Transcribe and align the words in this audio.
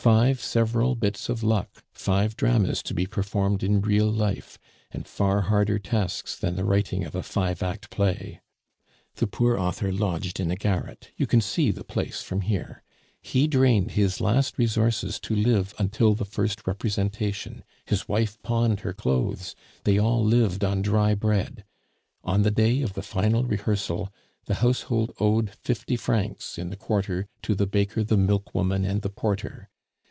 Five 0.00 0.40
several 0.40 0.94
bits 0.94 1.28
of 1.28 1.42
luck, 1.42 1.84
five 1.92 2.34
dramas 2.34 2.82
to 2.84 2.94
be 2.94 3.04
performed 3.04 3.62
in 3.62 3.82
real 3.82 4.10
life, 4.10 4.58
and 4.90 5.06
far 5.06 5.42
harder 5.42 5.78
tasks 5.78 6.34
than 6.38 6.56
the 6.56 6.64
writing 6.64 7.04
of 7.04 7.14
a 7.14 7.22
five 7.22 7.62
act 7.62 7.90
play. 7.90 8.40
The 9.16 9.26
poor 9.26 9.58
author 9.58 9.92
lodged 9.92 10.40
in 10.40 10.50
a 10.50 10.56
garret; 10.56 11.10
you 11.18 11.26
can 11.26 11.42
see 11.42 11.70
the 11.70 11.84
place 11.84 12.22
from 12.22 12.40
here. 12.40 12.82
He 13.20 13.46
drained 13.46 13.90
his 13.90 14.22
last 14.22 14.56
resources 14.56 15.20
to 15.20 15.36
live 15.36 15.74
until 15.78 16.14
the 16.14 16.24
first 16.24 16.66
representation; 16.66 17.62
his 17.84 18.08
wife 18.08 18.40
pawned 18.42 18.80
her 18.80 18.94
clothes, 18.94 19.54
they 19.84 19.98
all 19.98 20.24
lived 20.24 20.64
on 20.64 20.80
dry 20.80 21.14
bread. 21.14 21.62
On 22.24 22.40
the 22.40 22.50
day 22.50 22.80
of 22.80 22.94
the 22.94 23.02
final 23.02 23.44
rehearsal, 23.44 24.10
the 24.46 24.54
household 24.64 25.12
owed 25.20 25.50
fifty 25.50 25.96
francs 25.96 26.56
in 26.56 26.70
the 26.70 26.76
Quarter 26.76 27.26
to 27.42 27.54
the 27.54 27.66
baker, 27.66 28.02
the 28.02 28.16
milkwoman, 28.16 28.86
and 28.86 29.02
the 29.02 29.10
porter. 29.10 29.66